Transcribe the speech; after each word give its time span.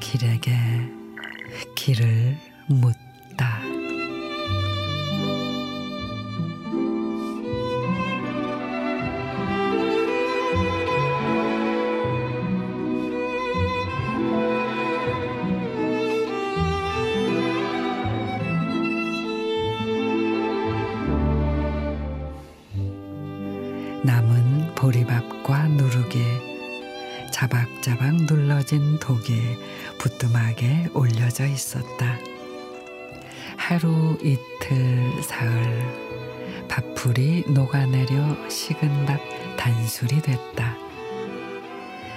길에게 0.00 0.56
길을 1.74 2.36
묻 2.68 3.05
남은 24.06 24.76
보리밥과 24.76 25.66
누룩이 25.66 26.22
자박자박 27.32 28.22
눌러진 28.26 29.00
독이 29.00 29.34
부뚜막에 29.98 30.90
올려져 30.94 31.44
있었다. 31.44 32.16
하루 33.56 34.16
이틀 34.22 35.22
사흘 35.24 35.82
밥풀이 36.68 37.46
녹아내려 37.48 38.48
식은 38.48 39.06
밥 39.06 39.20
단술이 39.56 40.22
됐다. 40.22 40.76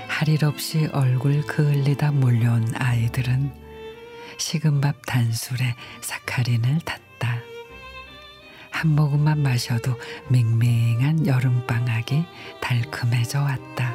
할 0.08 0.30
일 0.30 0.46
없이 0.46 0.88
얼굴 0.92 1.42
그을리다 1.42 2.12
몰려온 2.12 2.72
아이들은 2.76 3.52
식은 4.38 4.80
밥 4.80 4.96
단술에 5.08 5.76
사카린을 6.02 6.82
탔다. 6.86 7.09
한 8.80 8.96
모금만 8.96 9.44
마셔도 9.44 9.94
맹맹한 10.30 11.28
여름방학이 11.28 12.24
달큼해져 12.62 13.42
왔다. 13.42 13.94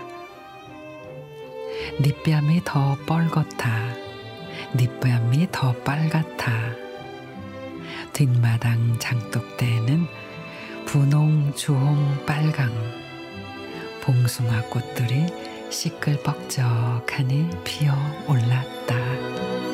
닛뺨이 2.03 2.61
더 2.67 2.95
뻘겋다. 3.07 3.97
닛뺨이 4.77 5.49
더 5.51 5.73
빨갛다. 5.85 6.53
뒷마당 8.13 8.99
장독대에는 8.99 10.07
분홍, 10.85 11.55
주홍, 11.55 12.27
빨강 12.27 12.71
봉숭아 14.03 14.65
꽃들이 14.65 15.25
시끌벅적하니 15.71 17.49
피어 17.65 17.95
올랐다. 18.29 19.74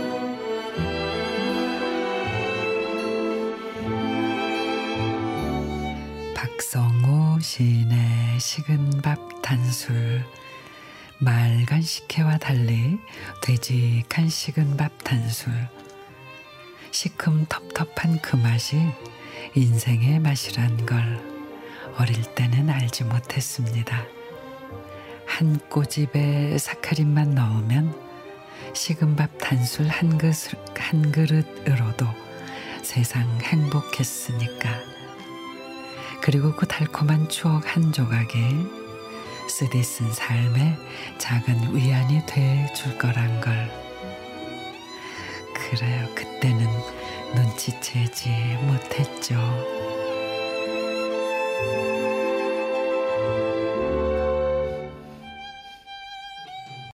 박성우 6.41 7.39
시인의 7.39 8.41
식은 8.41 9.03
밥 9.03 9.19
단술 9.43 10.25
맑은 11.19 11.83
식혜와 11.83 12.39
달리 12.39 12.99
되직한 13.43 14.31
식은 14.31 14.79
밥 14.79 14.91
단술 15.05 15.53
시큼 16.91 17.45
텁텁한 17.47 18.23
그 18.23 18.37
맛이 18.37 18.79
인생의 19.55 20.21
맛이란 20.21 20.87
걸 20.87 21.21
어릴 21.99 22.23
때는 22.35 22.71
알지 22.71 23.05
못했습니다. 23.05 24.03
한 25.27 25.59
꼬집에 25.69 26.57
사카린만 26.57 27.35
넣으면 27.35 27.95
식은 28.73 29.15
밥 29.15 29.29
단술 29.37 29.89
한, 29.89 30.17
그릇, 30.17 30.35
한 30.75 31.13
그릇으로도 31.13 32.07
세상 32.83 33.29
행복했으니까. 33.43 34.90
그리고 36.33 36.53
그 36.53 36.65
달콤한 36.65 37.29
추억 37.29 37.75
한 37.75 37.91
조각에 37.91 38.29
쓰디 39.49 39.83
쓴 39.83 40.13
삶에 40.13 40.79
작은 41.19 41.75
위안이 41.75 42.25
돼 42.25 42.73
줄 42.73 42.97
거란 42.97 43.41
걸. 43.41 43.69
그래요, 45.53 46.09
그때는 46.15 46.69
눈치채지 47.35 48.31
못했죠. 48.63 49.35